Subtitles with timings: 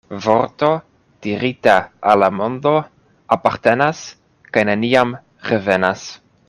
[0.25, 0.69] Vorto
[1.25, 1.75] dirita
[2.13, 2.73] al la mondo
[3.37, 4.03] apartenas
[4.57, 5.19] kaj neniam
[5.53, 6.13] revenas.